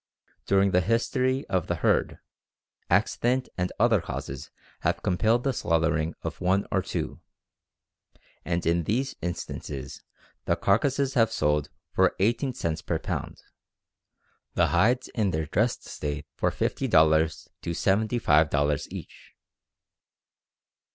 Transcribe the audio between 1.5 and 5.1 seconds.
the herd, accident and other causes have